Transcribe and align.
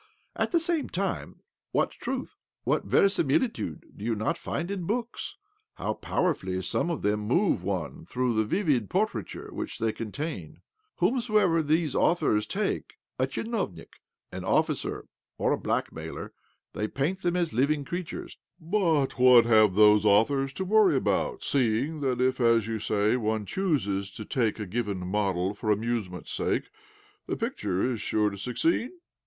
At 0.35 0.49
the 0.49 0.59
same 0.59 0.89
time, 0.89 1.41
what 1.73 1.91
truth, 1.91 2.35
what 2.63 2.85
verisimilitude, 2.85 3.85
do 3.95 4.03
you 4.03 4.15
not 4.15 4.35
find 4.35 4.71
in 4.71 4.85
books! 4.87 5.35
How 5.75 5.93
powerfully 5.93 6.59
some 6.63 6.89
of 6.89 7.03
them 7.03 7.19
move 7.19 7.63
one 7.63 8.05
through 8.05 8.33
the 8.33 8.43
vivid 8.43 8.89
portraiture 8.89 9.53
which 9.53 9.77
they 9.77 9.91
contain! 9.91 10.63
Whomsoever 10.95 11.61
these 11.61 11.93
authors 11.93 12.47
take— 12.47 12.95
a 13.19 13.27
tchinovnik,^ 13.27 13.89
an 14.31 14.43
officer, 14.43 15.05
or 15.37 15.51
a 15.51 15.57
black 15.59 15.93
mailer—they 15.93 16.87
paint 16.87 17.21
them 17.21 17.35
as 17.35 17.53
living 17.53 17.85
creatures."' 17.85 18.39
Government 18.59 18.73
official. 18.73 18.73
ujBLUiViuv 18.73 19.07
39" 19.11 19.17
But 19.19 19.23
what 19.23 19.45
have 19.59 19.75
those 19.75 20.03
authors 20.05 20.53
to 20.53 20.65
worry 20.65 20.95
about, 20.95 21.43
seeing 21.43 21.99
that 21.99 22.19
if, 22.19 22.39
as 22.41 22.65
you 22.65 22.79
say, 22.79 23.15
one 23.17 23.45
chooses 23.45 24.09
to 24.13 24.25
take 24.25 24.59
a 24.59 24.65
given 24.65 25.05
model 25.05 25.53
for 25.53 25.69
amusement's 25.69 26.31
sake, 26.31 26.71
the 27.27 27.37
picture 27.37 27.83
is 27.83 28.01
sure 28.01 28.31
to 28.31 28.37
succeed 28.39 28.89